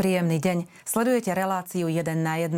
Príjemný 0.00 0.40
deň. 0.40 0.64
Sledujete 0.88 1.28
reláciu 1.36 1.84
1 1.84 2.00
na 2.24 2.40
1. 2.40 2.56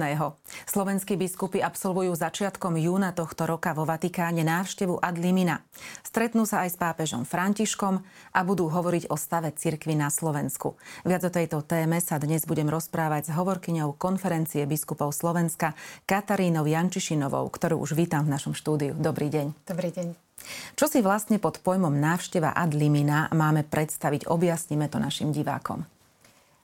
Slovenskí 0.63 1.19
biskupy 1.19 1.59
absolvujú 1.59 2.15
začiatkom 2.15 2.79
júna 2.79 3.11
tohto 3.11 3.51
roka 3.51 3.75
vo 3.75 3.83
Vatikáne 3.83 4.47
návštevu 4.47 5.03
ad 5.03 5.19
limina. 5.19 5.67
Stretnú 6.07 6.47
sa 6.47 6.63
aj 6.63 6.71
s 6.71 6.79
pápežom 6.79 7.27
Františkom 7.27 7.99
a 8.31 8.41
budú 8.47 8.71
hovoriť 8.71 9.11
o 9.11 9.19
stave 9.19 9.51
cirkvy 9.59 9.99
na 9.99 10.07
Slovensku. 10.15 10.79
Viac 11.03 11.27
o 11.27 11.35
tejto 11.35 11.67
téme 11.67 11.99
sa 11.99 12.23
dnes 12.23 12.47
budem 12.47 12.71
rozprávať 12.71 13.27
s 13.27 13.35
hovorkyňou 13.35 13.99
konferencie 13.99 14.63
biskupov 14.63 15.11
Slovenska 15.11 15.75
Katarínou 16.07 16.63
Jančišinovou, 16.63 17.51
ktorú 17.51 17.83
už 17.83 17.99
vítam 17.99 18.23
v 18.23 18.39
našom 18.39 18.55
štúdiu. 18.55 18.95
Dobrý 18.95 19.27
deň. 19.35 19.67
Dobrý 19.67 19.91
deň. 19.91 20.15
Čo 20.79 20.87
si 20.87 21.03
vlastne 21.03 21.43
pod 21.43 21.59
pojmom 21.59 21.91
návšteva 21.91 22.55
ad 22.55 22.71
limina 22.71 23.27
máme 23.35 23.67
predstaviť? 23.67 24.31
Objasníme 24.31 24.87
to 24.87 25.03
našim 25.03 25.35
divákom. 25.35 25.83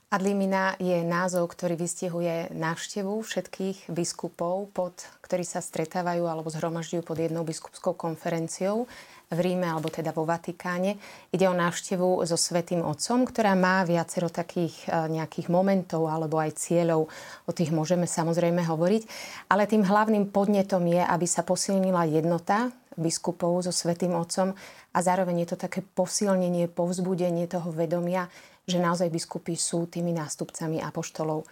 Adlimina 0.09 0.73
je 0.81 1.05
názov, 1.05 1.53
ktorý 1.53 1.77
vystihuje 1.77 2.49
návštevu 2.57 3.21
všetkých 3.21 3.93
biskupov, 3.93 4.73
pod, 4.73 5.05
ktorí 5.21 5.45
sa 5.45 5.61
stretávajú 5.61 6.25
alebo 6.25 6.49
zhromažďujú 6.49 7.05
pod 7.05 7.21
jednou 7.21 7.45
biskupskou 7.45 7.93
konferenciou 7.93 8.89
v 9.29 9.37
Ríme 9.37 9.69
alebo 9.69 9.93
teda 9.93 10.09
vo 10.09 10.25
Vatikáne. 10.25 10.97
Ide 11.29 11.45
o 11.45 11.53
návštevu 11.53 12.25
so 12.25 12.33
Svetým 12.33 12.81
Otcom, 12.81 13.21
ktorá 13.21 13.53
má 13.53 13.85
viacero 13.85 14.33
takých 14.33 14.89
e, 14.89 15.13
nejakých 15.13 15.45
momentov 15.53 16.09
alebo 16.09 16.41
aj 16.41 16.57
cieľov. 16.57 17.05
O 17.45 17.51
tých 17.53 17.69
môžeme 17.69 18.09
samozrejme 18.09 18.65
hovoriť. 18.65 19.05
Ale 19.53 19.69
tým 19.69 19.85
hlavným 19.85 20.33
podnetom 20.33 20.89
je, 20.89 21.05
aby 21.05 21.29
sa 21.29 21.45
posilnila 21.45 22.09
jednota 22.09 22.73
biskupov 22.97 23.61
so 23.61 23.69
Svetým 23.69 24.17
Otcom 24.17 24.57
a 24.89 24.99
zároveň 25.05 25.45
je 25.45 25.53
to 25.53 25.57
také 25.69 25.85
posilnenie, 25.85 26.65
povzbudenie 26.65 27.45
toho 27.45 27.69
vedomia, 27.69 28.25
že 28.69 28.77
naozaj 28.77 29.09
biskupy 29.09 29.57
sú 29.57 29.89
tými 29.89 30.13
nástupcami 30.13 30.79
apoštolov. 30.85 31.43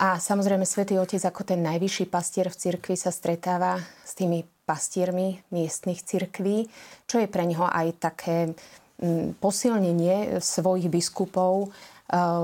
A 0.00 0.16
samozrejme 0.16 0.64
Svetý 0.64 0.96
Otec 0.96 1.20
ako 1.20 1.44
ten 1.44 1.60
najvyšší 1.60 2.08
pastier 2.08 2.48
v 2.48 2.56
cirkvi 2.56 2.96
sa 2.96 3.12
stretáva 3.12 3.76
s 4.00 4.16
tými 4.16 4.48
pastiermi 4.64 5.44
miestnych 5.52 6.00
cirkví, 6.00 6.72
čo 7.04 7.20
je 7.20 7.28
pre 7.28 7.44
neho 7.44 7.68
aj 7.68 8.00
také 8.00 8.56
mm, 8.96 9.36
posilnenie 9.36 10.40
svojich 10.40 10.88
biskupov, 10.88 11.68
e, 11.68 11.68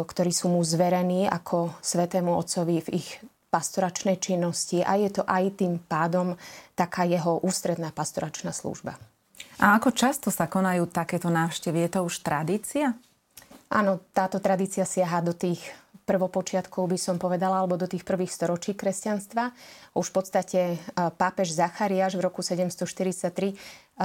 ktorí 0.04 0.36
sú 0.36 0.52
mu 0.52 0.60
zverení 0.60 1.24
ako 1.24 1.80
Svetému 1.80 2.36
Otcovi 2.36 2.84
v 2.84 3.00
ich 3.00 3.08
pastoračnej 3.48 4.20
činnosti 4.20 4.84
a 4.84 5.00
je 5.00 5.16
to 5.16 5.22
aj 5.24 5.56
tým 5.56 5.80
pádom 5.80 6.36
taká 6.76 7.08
jeho 7.08 7.40
ústredná 7.40 7.88
pastoračná 7.88 8.52
služba. 8.52 9.00
A 9.56 9.80
ako 9.80 9.96
často 9.96 10.28
sa 10.28 10.44
konajú 10.44 10.84
takéto 10.92 11.32
návštevy? 11.32 11.88
Je 11.88 11.90
to 11.96 12.00
už 12.04 12.20
tradícia? 12.20 12.92
Áno, 13.66 13.98
táto 14.14 14.38
tradícia 14.38 14.86
siaha 14.86 15.18
do 15.18 15.34
tých 15.34 15.58
prvopočiatkov, 16.06 16.86
by 16.86 16.98
som 17.02 17.18
povedala, 17.18 17.58
alebo 17.58 17.74
do 17.74 17.90
tých 17.90 18.06
prvých 18.06 18.30
storočí 18.30 18.78
kresťanstva. 18.78 19.50
Už 19.98 20.14
v 20.14 20.14
podstate 20.14 20.60
e, 20.72 20.76
pápež 20.94 21.50
Zachariáš 21.50 22.14
v 22.14 22.30
roku 22.30 22.46
743 22.46 23.26
e, 23.26 23.54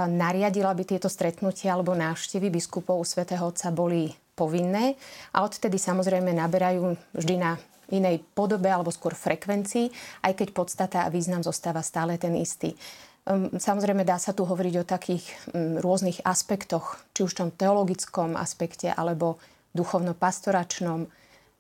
nariadil, 0.10 0.66
aby 0.66 0.82
tieto 0.82 1.06
stretnutia 1.06 1.78
alebo 1.78 1.94
návštevy 1.94 2.50
biskupov 2.50 2.98
u 2.98 3.06
svätého 3.06 3.46
Otca 3.46 3.70
boli 3.70 4.10
povinné 4.34 4.98
a 5.30 5.46
odtedy 5.46 5.78
samozrejme 5.78 6.34
naberajú 6.34 6.98
vždy 7.14 7.36
na 7.38 7.62
inej 7.94 8.26
podobe 8.34 8.72
alebo 8.72 8.90
skôr 8.90 9.14
frekvencii, 9.14 9.94
aj 10.26 10.34
keď 10.34 10.48
podstata 10.58 10.98
a 11.06 11.14
význam 11.14 11.46
zostáva 11.46 11.86
stále 11.86 12.18
ten 12.18 12.34
istý. 12.40 12.74
Ehm, 13.22 13.54
samozrejme 13.54 14.02
dá 14.02 14.18
sa 14.18 14.34
tu 14.34 14.50
hovoriť 14.50 14.76
o 14.82 14.88
takých 14.88 15.26
mm, 15.54 15.78
rôznych 15.86 16.26
aspektoch, 16.26 16.98
či 17.14 17.22
už 17.22 17.38
v 17.38 17.40
tom 17.46 17.52
teologickom 17.54 18.34
aspekte 18.34 18.90
alebo 18.90 19.38
duchovno-pastoračnom, 19.78 21.00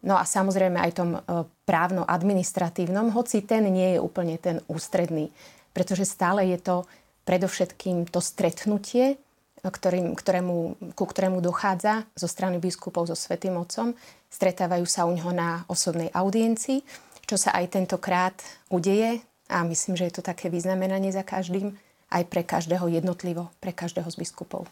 no 0.03 0.15
a 0.17 0.23
samozrejme 0.25 0.81
aj 0.81 0.91
tom 0.97 1.15
e, 1.15 1.19
právno-administratívnom, 1.63 3.15
hoci 3.15 3.45
ten 3.47 3.63
nie 3.71 3.95
je 3.95 3.99
úplne 4.03 4.35
ten 4.35 4.59
ústredný, 4.67 5.31
pretože 5.71 6.03
stále 6.03 6.49
je 6.51 6.59
to 6.59 6.75
predovšetkým 7.23 8.09
to 8.09 8.19
stretnutie, 8.19 9.15
ktorým, 9.61 10.17
ktorému, 10.17 10.57
ku 10.97 11.05
ktorému 11.05 11.39
dochádza 11.39 12.09
zo 12.17 12.25
strany 12.25 12.57
biskupov 12.57 13.05
so 13.05 13.15
Svetým 13.15 13.55
Otcom. 13.61 13.93
Stretávajú 14.27 14.89
sa 14.89 15.05
u 15.05 15.13
ňoho 15.13 15.31
na 15.31 15.61
osobnej 15.69 16.09
audiencii, 16.09 16.81
čo 17.29 17.37
sa 17.37 17.53
aj 17.53 17.77
tentokrát 17.77 18.35
udeje 18.73 19.21
a 19.51 19.67
myslím, 19.67 19.99
že 19.99 20.07
je 20.07 20.15
to 20.15 20.23
také 20.23 20.47
vyznamenanie 20.47 21.11
za 21.11 21.27
každým, 21.27 21.75
aj 22.07 22.23
pre 22.31 22.47
každého 22.47 22.87
jednotlivo, 22.87 23.51
pre 23.59 23.75
každého 23.75 24.07
z 24.07 24.15
biskupov. 24.15 24.71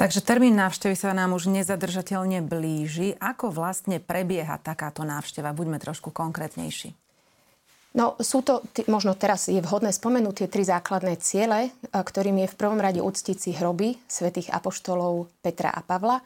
Takže 0.00 0.24
termín 0.24 0.56
návštevy 0.56 0.96
sa 0.96 1.12
nám 1.12 1.36
už 1.36 1.52
nezadržateľne 1.52 2.40
blíži. 2.40 3.20
Ako 3.20 3.52
vlastne 3.52 4.00
prebieha 4.00 4.56
takáto 4.56 5.04
návšteva? 5.04 5.52
Buďme 5.52 5.76
trošku 5.76 6.08
konkrétnejší. 6.08 6.96
No, 7.92 8.16
sú 8.20 8.44
to, 8.44 8.64
možno 8.88 9.16
teraz 9.16 9.48
je 9.48 9.60
vhodné 9.60 9.92
spomenúť 9.92 10.44
tie 10.44 10.48
tri 10.48 10.64
základné 10.64 11.20
ciele, 11.20 11.72
ktorým 11.92 12.44
je 12.44 12.52
v 12.52 12.58
prvom 12.58 12.80
rade 12.80 13.00
uctiť 13.00 13.36
si 13.36 13.50
hroby 13.56 13.96
svätých 14.08 14.52
apoštolov 14.52 15.28
Petra 15.40 15.72
a 15.72 15.80
Pavla, 15.84 16.20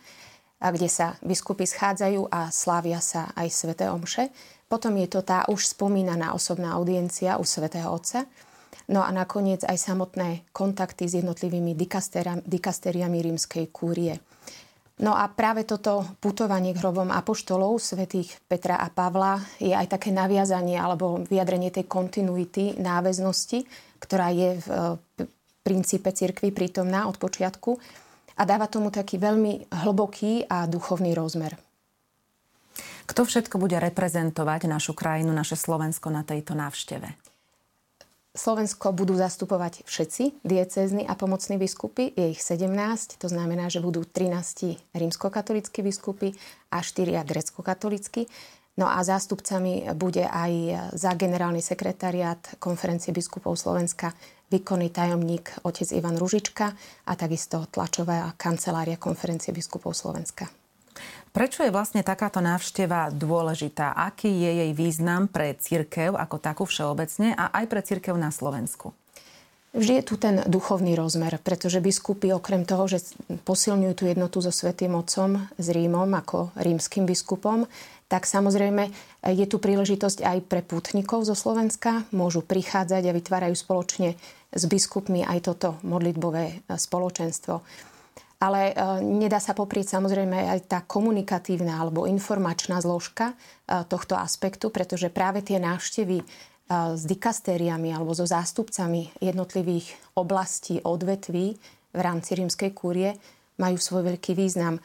a 0.63 0.71
kde 0.71 0.87
sa 0.87 1.19
biskupy 1.27 1.67
schádzajú 1.67 2.31
a 2.31 2.47
slávia 2.55 3.03
sa 3.03 3.35
aj 3.35 3.51
sväté 3.51 3.91
omše. 3.91 4.31
Potom 4.73 4.97
je 4.97 5.05
to 5.05 5.21
tá 5.21 5.45
už 5.53 5.77
spomínaná 5.77 6.33
osobná 6.33 6.73
audiencia 6.81 7.37
u 7.37 7.45
svätého 7.45 7.93
Otca. 7.93 8.25
No 8.89 9.05
a 9.05 9.13
nakoniec 9.13 9.61
aj 9.69 9.77
samotné 9.77 10.49
kontakty 10.49 11.05
s 11.05 11.21
jednotlivými 11.21 11.77
dikastériami 12.49 13.19
rímskej 13.21 13.69
kúrie. 13.69 14.17
No 15.05 15.13
a 15.13 15.29
práve 15.29 15.69
toto 15.69 16.09
putovanie 16.25 16.73
k 16.73 16.81
hrobom 16.81 17.13
apoštolov 17.13 17.85
svätých 17.85 18.33
Petra 18.49 18.81
a 18.81 18.89
Pavla 18.89 19.45
je 19.61 19.77
aj 19.77 19.93
také 19.93 20.09
naviazanie 20.09 20.81
alebo 20.81 21.21
vyjadrenie 21.21 21.69
tej 21.69 21.85
kontinuity, 21.85 22.81
náväznosti, 22.81 23.69
ktorá 24.01 24.33
je 24.33 24.57
v 24.57 24.69
princípe 25.61 26.09
cirkvi 26.17 26.49
prítomná 26.49 27.13
od 27.13 27.21
počiatku 27.21 27.77
a 28.41 28.43
dáva 28.49 28.73
tomu 28.73 28.89
taký 28.89 29.21
veľmi 29.21 29.69
hlboký 29.85 30.49
a 30.49 30.65
duchovný 30.65 31.13
rozmer. 31.13 31.61
Kto 33.07 33.27
všetko 33.27 33.59
bude 33.59 33.77
reprezentovať 33.79 34.71
našu 34.71 34.95
krajinu, 34.95 35.35
naše 35.35 35.59
Slovensko 35.59 36.09
na 36.09 36.23
tejto 36.23 36.55
návšteve? 36.55 37.33
Slovensko 38.33 38.97
budú 38.97 39.13
zastupovať 39.13 39.85
všetci 39.85 40.41
diecézni 40.41 41.05
a 41.05 41.13
pomocní 41.13 41.61
biskupy. 41.61 42.17
Je 42.17 42.33
ich 42.33 42.41
17, 42.41 43.21
to 43.21 43.29
znamená, 43.29 43.69
že 43.69 43.85
budú 43.85 44.09
13 44.09 44.97
rímskokatolickí 44.97 45.85
biskupy 45.85 46.33
a 46.73 46.81
4 46.81 47.21
grecko-katolickí. 47.29 48.25
No 48.81 48.89
a 48.89 49.05
zástupcami 49.05 49.93
bude 49.93 50.25
aj 50.25 50.53
za 50.97 51.13
generálny 51.13 51.61
sekretariat 51.61 52.41
konferencie 52.57 53.13
biskupov 53.13 53.61
Slovenska 53.61 54.17
výkonný 54.49 54.89
tajomník 54.89 55.61
otec 55.69 55.93
Ivan 55.93 56.17
Ružička 56.17 56.73
a 57.05 57.13
takisto 57.13 57.69
tlačová 57.69 58.33
kancelária 58.41 58.97
konferencie 58.97 59.53
biskupov 59.53 59.93
Slovenska. 59.93 60.62
Prečo 61.33 61.65
je 61.65 61.73
vlastne 61.73 62.05
takáto 62.05 62.45
návšteva 62.45 63.09
dôležitá? 63.09 63.97
Aký 63.97 64.29
je 64.29 64.53
jej 64.53 64.73
význam 64.77 65.33
pre 65.33 65.57
církev 65.57 66.13
ako 66.13 66.37
takú 66.37 66.69
všeobecne 66.69 67.33
a 67.33 67.49
aj 67.57 67.65
pre 67.73 67.81
církev 67.81 68.13
na 68.21 68.29
Slovensku? 68.29 68.93
Vždy 69.73 70.05
je 70.05 70.05
tu 70.05 70.21
ten 70.21 70.45
duchovný 70.45 70.93
rozmer, 70.93 71.41
pretože 71.41 71.81
biskupy 71.81 72.37
okrem 72.37 72.69
toho, 72.69 72.85
že 72.85 73.17
posilňujú 73.49 73.95
tú 73.97 74.05
jednotu 74.05 74.45
so 74.45 74.53
Svetým 74.53 74.93
Otcom, 74.93 75.49
s 75.57 75.67
Rímom 75.73 76.13
ako 76.13 76.53
rímským 76.53 77.09
biskupom, 77.09 77.65
tak 78.13 78.29
samozrejme 78.29 78.93
je 79.25 79.47
tu 79.49 79.57
príležitosť 79.57 80.29
aj 80.29 80.39
pre 80.53 80.61
pútnikov 80.61 81.25
zo 81.25 81.33
Slovenska. 81.33 82.05
Môžu 82.13 82.45
prichádzať 82.45 83.09
a 83.09 83.17
vytvárajú 83.17 83.57
spoločne 83.57 84.21
s 84.53 84.63
biskupmi 84.69 85.25
aj 85.25 85.49
toto 85.49 85.81
modlitbové 85.81 86.69
spoločenstvo 86.69 87.65
ale 88.43 88.75
e, 88.75 88.99
nedá 89.07 89.39
sa 89.39 89.55
poprieť 89.55 89.95
samozrejme 89.95 90.51
aj 90.51 90.61
tá 90.67 90.83
komunikatívna 90.83 91.79
alebo 91.79 92.11
informačná 92.11 92.83
zložka 92.83 93.31
e, 93.31 93.35
tohto 93.87 94.19
aspektu, 94.19 94.75
pretože 94.75 95.15
práve 95.15 95.47
tie 95.47 95.63
návštevy 95.63 96.19
e, 96.19 96.25
s 96.99 97.03
dikastériami 97.07 97.95
alebo 97.95 98.11
so 98.11 98.27
zástupcami 98.27 99.15
jednotlivých 99.23 99.95
oblastí, 100.19 100.83
odvetví 100.83 101.55
v 101.95 102.01
rámci 102.03 102.35
rímskej 102.35 102.75
kúrie 102.75 103.15
majú 103.63 103.79
svoj 103.79 104.11
veľký 104.11 104.35
význam. 104.35 104.83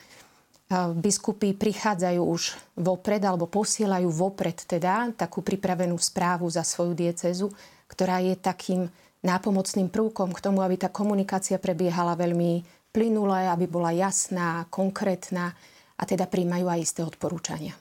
Biskupy 1.00 1.56
prichádzajú 1.56 2.20
už 2.20 2.76
vopred 2.76 3.24
alebo 3.24 3.48
posielajú 3.48 4.12
vopred 4.12 4.68
teda 4.68 5.16
takú 5.16 5.40
pripravenú 5.40 5.96
správu 5.96 6.52
za 6.52 6.68
svoju 6.68 6.92
diecezu, 6.92 7.48
ktorá 7.88 8.20
je 8.20 8.36
takým 8.36 8.92
nápomocným 9.24 9.88
prvkom 9.88 10.36
k 10.36 10.44
tomu, 10.44 10.60
aby 10.60 10.76
tá 10.76 10.92
komunikácia 10.92 11.56
prebiehala 11.56 12.20
veľmi 12.20 12.77
plynulé, 12.92 13.52
aby 13.52 13.66
bola 13.70 13.94
jasná, 13.94 14.66
konkrétna 14.72 15.54
a 15.98 16.04
teda 16.06 16.30
príjmajú 16.30 16.66
aj 16.70 16.80
isté 16.80 17.02
odporúčania. 17.04 17.74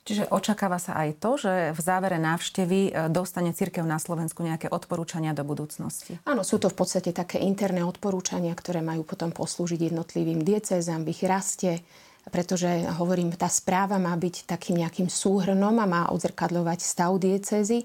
Čiže 0.00 0.32
očakáva 0.32 0.80
sa 0.80 0.96
aj 0.96 1.22
to, 1.22 1.38
že 1.38 1.52
v 1.76 1.80
závere 1.80 2.18
návštevy 2.18 2.80
e, 2.88 2.90
dostane 3.12 3.52
církev 3.52 3.84
na 3.84 4.00
Slovensku 4.00 4.40
nejaké 4.42 4.72
odporúčania 4.72 5.36
do 5.36 5.44
budúcnosti? 5.44 6.18
Áno, 6.24 6.40
sú 6.42 6.56
to 6.56 6.72
v 6.72 6.82
podstate 6.82 7.12
také 7.12 7.38
interné 7.38 7.84
odporúčania, 7.84 8.50
ktoré 8.56 8.80
majú 8.80 9.04
potom 9.04 9.30
poslúžiť 9.30 9.92
jednotlivým 9.92 10.40
diecézam 10.42 11.04
v 11.04 11.12
ich 11.14 11.22
raste, 11.22 11.84
pretože 12.32 12.90
hovorím, 12.96 13.36
tá 13.36 13.46
správa 13.46 14.00
má 14.00 14.16
byť 14.16 14.48
takým 14.48 14.82
nejakým 14.82 15.06
súhrnom 15.06 15.76
a 15.78 15.86
má 15.86 16.02
odzrkadľovať 16.10 16.78
stav 16.80 17.14
diecézy 17.20 17.84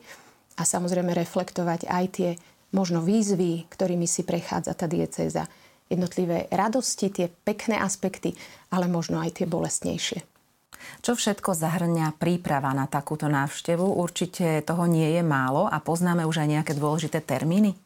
a 0.56 0.63
samozrejme 0.63 1.12
reflektovať 1.12 1.86
aj 1.86 2.06
tie 2.16 2.30
možno 2.71 3.04
výzvy, 3.04 3.68
ktorými 3.69 4.07
si 4.07 4.24
prechádza 4.24 4.74
tá 4.74 4.88
diecéza. 4.88 5.48
Jednotlivé 5.86 6.50
radosti, 6.50 7.14
tie 7.14 7.30
pekné 7.30 7.78
aspekty, 7.78 8.34
ale 8.74 8.90
možno 8.90 9.22
aj 9.22 9.42
tie 9.42 9.46
bolestnejšie. 9.46 10.26
Čo 11.02 11.18
všetko 11.18 11.54
zahrňa 11.58 12.18
príprava 12.18 12.74
na 12.74 12.86
takúto 12.86 13.26
návštevu? 13.30 13.86
Určite 13.86 14.62
toho 14.66 14.86
nie 14.86 15.18
je 15.18 15.24
málo 15.26 15.66
a 15.70 15.78
poznáme 15.82 16.26
už 16.26 16.46
aj 16.46 16.50
nejaké 16.50 16.74
dôležité 16.78 17.22
termíny? 17.22 17.78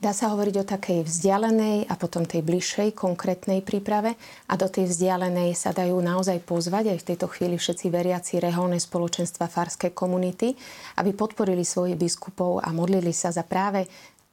Dá 0.00 0.16
sa 0.16 0.32
hovoriť 0.32 0.56
o 0.56 0.64
takej 0.64 1.04
vzdialenej 1.04 1.84
a 1.84 1.92
potom 1.92 2.24
tej 2.24 2.40
bližšej 2.40 2.96
konkrétnej 2.96 3.60
príprave 3.60 4.16
a 4.48 4.56
do 4.56 4.64
tej 4.64 4.88
vzdialenej 4.88 5.52
sa 5.52 5.76
dajú 5.76 5.92
naozaj 6.00 6.40
pozvať 6.40 6.96
aj 6.96 6.98
v 7.04 7.08
tejto 7.12 7.28
chvíli 7.28 7.60
všetci 7.60 7.92
veriaci 7.92 8.40
reholné 8.40 8.80
spoločenstva 8.80 9.52
farské 9.52 9.92
komunity, 9.92 10.56
aby 10.96 11.12
podporili 11.12 11.68
svojich 11.68 12.00
biskupov 12.00 12.64
a 12.64 12.72
modlili 12.72 13.12
sa 13.12 13.28
za 13.28 13.44
práve 13.44 13.84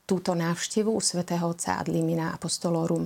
túto 0.07 0.31
návštevu 0.31 0.87
u 0.87 1.03
svätého 1.03 1.43
otca 1.43 1.75
Adlimina 1.75 2.31
Apostolorum. 2.31 3.05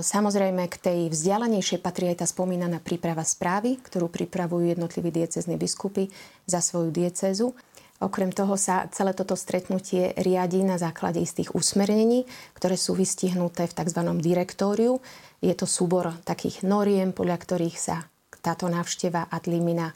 Samozrejme, 0.00 0.64
k 0.72 0.76
tej 0.80 1.00
vzdialenejšej 1.12 1.84
patrí 1.84 2.08
aj 2.08 2.24
tá 2.24 2.26
spomínaná 2.26 2.80
príprava 2.80 3.20
správy, 3.20 3.76
ktorú 3.84 4.08
pripravujú 4.08 4.72
jednotliví 4.72 5.12
diecezní 5.12 5.60
biskupy 5.60 6.08
za 6.48 6.64
svoju 6.64 6.88
diecezu. 6.88 7.52
Okrem 8.00 8.32
toho 8.32 8.56
sa 8.56 8.88
celé 8.88 9.12
toto 9.12 9.36
stretnutie 9.36 10.16
riadi 10.16 10.64
na 10.64 10.80
základe 10.80 11.20
istých 11.20 11.52
usmernení, 11.52 12.24
ktoré 12.56 12.80
sú 12.80 12.96
vystihnuté 12.96 13.68
v 13.68 13.76
tzv. 13.76 14.00
direktóriu. 14.16 15.00
Je 15.44 15.52
to 15.52 15.68
súbor 15.68 16.16
takých 16.24 16.64
noriem, 16.64 17.12
podľa 17.12 17.36
ktorých 17.36 17.76
sa 17.76 18.08
táto 18.40 18.72
návšteva 18.72 19.28
Adlimina 19.28 19.92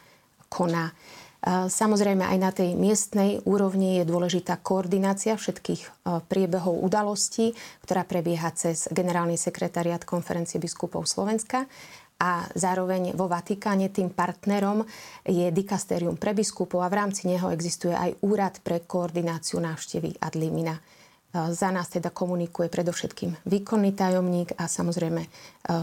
koná. 0.52 0.92
Samozrejme 1.48 2.20
aj 2.20 2.38
na 2.38 2.52
tej 2.52 2.76
miestnej 2.76 3.40
úrovni 3.48 3.96
je 3.96 4.04
dôležitá 4.04 4.60
koordinácia 4.60 5.40
všetkých 5.40 5.82
e, 5.82 5.88
priebehov 6.28 6.84
udalostí, 6.84 7.56
ktorá 7.80 8.04
prebieha 8.04 8.52
cez 8.52 8.84
generálny 8.92 9.40
sekretariat 9.40 10.04
konferencie 10.04 10.60
biskupov 10.60 11.08
Slovenska 11.08 11.64
a 12.20 12.44
zároveň 12.52 13.16
vo 13.16 13.24
Vatikáne 13.24 13.88
tým 13.88 14.12
partnerom 14.12 14.84
je 15.24 15.48
dikastérium 15.48 16.20
pre 16.20 16.36
biskupov 16.36 16.84
a 16.84 16.92
v 16.92 16.98
rámci 17.00 17.24
neho 17.24 17.48
existuje 17.48 17.96
aj 17.96 18.20
úrad 18.20 18.60
pre 18.60 18.84
koordináciu 18.84 19.64
návštevy 19.64 20.20
ad 20.20 20.36
limina. 20.36 20.76
E, 20.76 20.99
za 21.30 21.70
nás 21.70 21.86
teda 21.86 22.10
komunikuje 22.10 22.66
predovšetkým 22.66 23.46
výkonný 23.46 23.94
tajomník 23.94 24.58
a 24.58 24.66
samozrejme 24.66 25.22
e, 25.22 25.28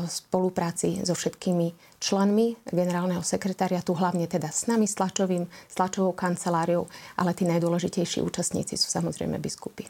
v 0.03 0.09
spolupráci 0.11 0.99
so 1.07 1.15
všetkými 1.15 1.71
členmi 2.03 2.59
generálneho 2.67 3.23
sekretariatu, 3.23 3.95
hlavne 3.95 4.27
teda 4.27 4.51
s 4.51 4.67
nami, 4.67 4.83
s, 4.83 4.99
tlačovým, 4.99 5.47
s 5.47 5.73
tlačovou 5.79 6.11
kanceláriou, 6.11 6.91
ale 7.15 7.31
tí 7.31 7.47
najdôležitejší 7.47 8.19
účastníci 8.27 8.75
sú 8.75 8.91
samozrejme 8.91 9.39
biskupy. 9.39 9.87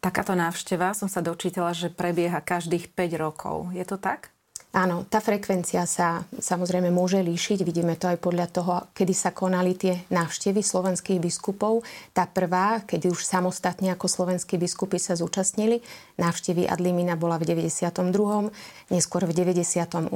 Takáto 0.00 0.32
návšteva 0.32 0.96
som 0.96 1.06
sa 1.06 1.20
dočítala, 1.20 1.76
že 1.76 1.92
prebieha 1.92 2.40
každých 2.40 2.90
5 2.96 3.22
rokov. 3.22 3.70
Je 3.76 3.84
to 3.84 4.00
tak? 4.00 4.31
Áno, 4.72 5.04
tá 5.04 5.20
frekvencia 5.20 5.84
sa 5.84 6.24
samozrejme 6.32 6.88
môže 6.88 7.20
líšiť. 7.20 7.60
Vidíme 7.60 7.92
to 8.00 8.08
aj 8.08 8.16
podľa 8.16 8.46
toho, 8.48 8.74
kedy 8.96 9.12
sa 9.12 9.28
konali 9.28 9.76
tie 9.76 10.08
návštevy 10.08 10.64
slovenských 10.64 11.20
biskupov. 11.20 11.84
Tá 12.16 12.24
prvá, 12.24 12.80
kedy 12.80 13.12
už 13.12 13.20
samostatne 13.20 13.92
ako 13.92 14.08
slovenskí 14.08 14.56
biskupy 14.56 14.96
sa 14.96 15.12
zúčastnili, 15.12 15.84
návštevy 16.16 16.64
Adlimina 16.64 17.20
bola 17.20 17.36
v 17.36 17.52
92., 17.52 18.48
neskôr 18.88 19.28
v 19.28 19.32
98., 19.36 20.08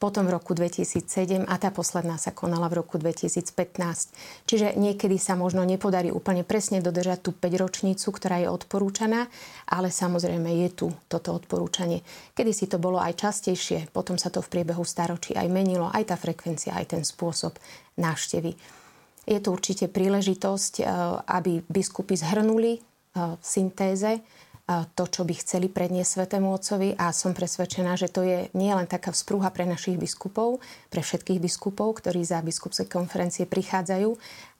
potom 0.00 0.24
v 0.24 0.32
roku 0.32 0.56
2007 0.56 1.44
a 1.44 1.54
tá 1.60 1.68
posledná 1.68 2.16
sa 2.16 2.32
konala 2.32 2.72
v 2.72 2.80
roku 2.80 2.96
2015. 2.96 4.48
Čiže 4.48 4.72
niekedy 4.80 5.20
sa 5.20 5.36
možno 5.36 5.60
nepodarí 5.68 6.08
úplne 6.08 6.40
presne 6.40 6.80
dodržať 6.80 7.28
tú 7.28 7.30
5-ročnicu, 7.36 8.08
ktorá 8.08 8.40
je 8.40 8.48
odporúčaná, 8.48 9.28
ale 9.68 9.92
samozrejme 9.92 10.48
je 10.64 10.68
tu 10.72 10.86
toto 11.04 11.36
odporúčanie. 11.36 12.00
Kedy 12.32 12.50
si 12.56 12.64
to 12.64 12.80
bolo 12.80 12.96
aj 12.96 13.20
častejšie, 13.20 13.59
potom 13.92 14.16
sa 14.16 14.32
to 14.32 14.40
v 14.40 14.60
priebehu 14.60 14.82
staročí 14.82 15.36
aj 15.36 15.48
menilo, 15.52 15.92
aj 15.92 16.10
tá 16.10 16.16
frekvencia, 16.16 16.74
aj 16.74 16.96
ten 16.96 17.02
spôsob 17.04 17.54
návštevy. 18.00 18.56
Je 19.28 19.38
to 19.38 19.52
určite 19.52 19.92
príležitosť, 19.92 20.74
eh, 20.80 20.86
aby 21.28 21.60
biskupy 21.68 22.16
zhrnuli 22.16 22.80
v 22.80 22.84
eh, 23.14 23.36
syntéze 23.44 24.24
to, 24.94 25.04
čo 25.10 25.26
by 25.26 25.34
chceli 25.34 25.66
predniesť 25.66 26.10
Svetému 26.22 26.54
Otcovi. 26.54 26.94
A 26.94 27.10
som 27.10 27.34
presvedčená, 27.34 27.98
že 27.98 28.06
to 28.06 28.22
je 28.22 28.46
nie 28.54 28.70
len 28.70 28.86
taká 28.86 29.10
vzprúha 29.10 29.50
pre 29.50 29.66
našich 29.66 29.98
biskupov, 29.98 30.62
pre 30.86 31.02
všetkých 31.02 31.42
biskupov, 31.42 31.98
ktorí 31.98 32.22
za 32.22 32.38
biskupské 32.38 32.86
konferencie 32.86 33.50
prichádzajú, 33.50 34.10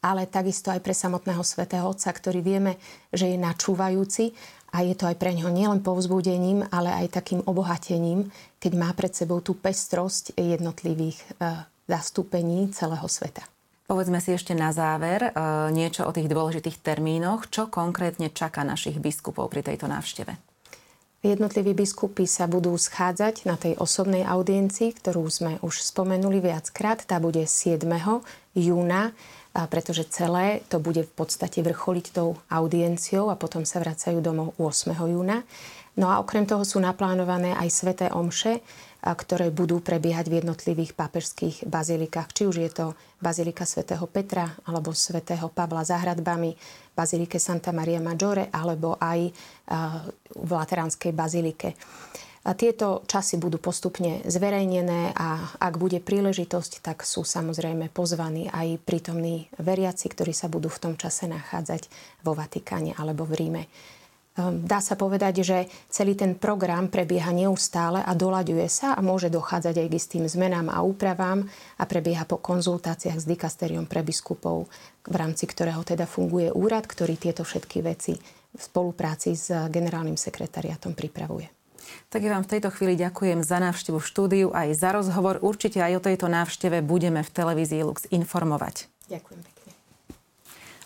ale 0.03 0.27
takisto 0.27 0.75
aj 0.75 0.83
pre 0.83 0.97
samotného 0.97 1.45
Svetého 1.47 1.87
Otca, 1.87 2.11
ktorý 2.11 2.43
vieme, 2.43 2.81
že 3.15 3.31
je 3.31 3.39
načúvajúci 3.39 4.35
a 4.71 4.87
je 4.87 4.95
to 4.95 5.11
aj 5.11 5.19
pre 5.19 5.35
ňoho 5.35 5.51
nielen 5.51 5.81
povzbudením, 5.83 6.67
ale 6.71 6.95
aj 6.95 7.21
takým 7.21 7.43
obohatením, 7.45 8.31
keď 8.63 8.73
má 8.79 8.91
pred 8.95 9.11
sebou 9.11 9.43
tú 9.43 9.59
pestrosť 9.59 10.39
jednotlivých 10.39 11.19
e, 11.19 11.27
zastúpení 11.91 12.71
celého 12.71 13.07
sveta. 13.11 13.43
Povedzme 13.91 14.23
si 14.23 14.31
ešte 14.31 14.55
na 14.55 14.71
záver 14.71 15.27
e, 15.27 15.31
niečo 15.75 16.07
o 16.07 16.15
tých 16.15 16.31
dôležitých 16.31 16.79
termínoch. 16.79 17.51
Čo 17.51 17.67
konkrétne 17.67 18.31
čaká 18.31 18.63
našich 18.63 19.03
biskupov 19.03 19.51
pri 19.51 19.67
tejto 19.67 19.91
návšteve? 19.91 20.39
Jednotliví 21.21 21.77
biskupy 21.77 22.25
sa 22.25 22.49
budú 22.49 22.73
schádzať 22.73 23.45
na 23.45 23.61
tej 23.61 23.77
osobnej 23.77 24.25
audiencii, 24.25 24.97
ktorú 24.97 25.29
sme 25.29 25.53
už 25.61 25.85
spomenuli 25.85 26.41
viackrát. 26.41 27.05
Tá 27.05 27.21
bude 27.21 27.45
7. 27.45 27.85
júna, 28.57 29.13
pretože 29.51 30.07
celé 30.09 30.63
to 30.71 30.79
bude 30.79 31.03
v 31.03 31.13
podstate 31.13 31.63
vrcholiť 31.65 32.07
tou 32.15 32.39
audienciou 32.47 33.29
a 33.29 33.39
potom 33.39 33.67
sa 33.67 33.83
vracajú 33.83 34.23
domov 34.23 34.55
8. 34.59 34.95
júna. 34.95 35.43
No 35.99 36.07
a 36.07 36.23
okrem 36.23 36.47
toho 36.47 36.63
sú 36.63 36.79
naplánované 36.79 37.53
aj 37.59 37.69
sveté 37.69 38.07
omše, 38.15 38.63
ktoré 39.01 39.51
budú 39.51 39.81
prebiehať 39.81 40.29
v 40.29 40.39
jednotlivých 40.45 40.93
pápežských 40.95 41.67
bazilikách. 41.67 42.31
Či 42.31 42.43
už 42.47 42.57
je 42.63 42.71
to 42.71 42.87
Bazilika 43.19 43.67
svätého 43.67 44.07
Petra 44.07 44.55
alebo 44.69 44.95
svätého 44.95 45.51
Pavla 45.51 45.83
za 45.83 45.99
hradbami, 45.99 46.55
Bazilike 46.95 47.41
Santa 47.41 47.73
Maria 47.73 47.99
Maggiore 47.99 48.53
alebo 48.53 49.01
aj 49.01 49.35
v 50.37 50.51
Lateránskej 50.53 51.11
bazilike. 51.17 51.75
A 52.41 52.57
tieto 52.57 53.05
časy 53.05 53.37
budú 53.37 53.61
postupne 53.61 54.25
zverejnené 54.25 55.13
a 55.13 55.53
ak 55.61 55.77
bude 55.77 56.01
príležitosť, 56.01 56.81
tak 56.81 57.05
sú 57.05 57.21
samozrejme 57.21 57.93
pozvaní 57.93 58.49
aj 58.49 58.81
prítomní 58.81 59.53
veriaci, 59.61 60.09
ktorí 60.09 60.33
sa 60.33 60.49
budú 60.49 60.73
v 60.73 60.81
tom 60.89 60.95
čase 60.97 61.29
nachádzať 61.29 61.93
vo 62.25 62.33
Vatikáne 62.33 62.97
alebo 62.97 63.29
v 63.29 63.37
Ríme. 63.37 63.63
Ehm, 64.41 64.65
dá 64.65 64.81
sa 64.81 64.97
povedať, 64.97 65.45
že 65.45 65.59
celý 65.93 66.17
ten 66.17 66.33
program 66.33 66.89
prebieha 66.89 67.29
neustále 67.29 68.01
a 68.01 68.13
doľaďuje 68.17 68.67
sa 68.73 68.97
a 68.97 69.05
môže 69.05 69.29
dochádzať 69.29 69.77
aj 69.77 69.87
k 69.93 69.97
istým 70.01 70.25
zmenám 70.25 70.73
a 70.73 70.81
úpravám 70.81 71.45
a 71.77 71.85
prebieha 71.85 72.25
po 72.25 72.41
konzultáciách 72.41 73.21
s 73.21 73.29
dikasteriom 73.29 73.85
pre 73.85 74.01
biskupov, 74.01 74.65
v 75.05 75.17
rámci 75.19 75.45
ktorého 75.45 75.85
teda 75.85 76.09
funguje 76.09 76.49
úrad, 76.49 76.89
ktorý 76.89 77.21
tieto 77.21 77.45
všetky 77.45 77.85
veci 77.85 78.17
v 78.51 78.61
spolupráci 78.65 79.37
s 79.37 79.53
generálnym 79.69 80.17
sekretariatom 80.17 80.97
pripravuje. 80.97 81.60
Tak 82.11 82.21
ja 82.25 82.35
vám 82.35 82.45
v 82.47 82.53
tejto 82.57 82.71
chvíli 82.75 82.95
ďakujem 82.99 83.47
za 83.47 83.59
návštevu 83.63 83.99
v 84.03 84.09
štúdiu 84.09 84.47
aj 84.51 84.75
za 84.75 84.91
rozhovor. 84.91 85.39
Určite 85.43 85.79
aj 85.79 85.99
o 85.99 86.05
tejto 86.05 86.27
návšteve 86.27 86.83
budeme 86.83 87.23
v 87.23 87.31
televízii 87.31 87.83
Lux 87.87 88.07
informovať. 88.11 88.91
Ďakujem 89.07 89.41
pekne. 89.43 89.71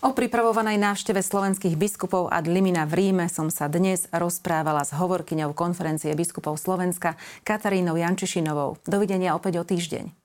O 0.05 0.13
pripravovanej 0.13 0.77
návšteve 0.77 1.25
slovenských 1.25 1.73
biskupov 1.73 2.29
ad 2.29 2.45
limina 2.45 2.85
v 2.85 3.09
Ríme 3.09 3.25
som 3.25 3.49
sa 3.49 3.65
dnes 3.65 4.05
rozprávala 4.13 4.85
s 4.85 4.93
hovorkyňou 4.93 5.57
konferencie 5.57 6.13
biskupov 6.13 6.61
Slovenska 6.61 7.17
Katarínou 7.41 7.97
Jančišinovou. 7.97 8.77
Dovidenia 8.85 9.33
opäť 9.33 9.61
o 9.61 9.65
týždeň. 9.65 10.24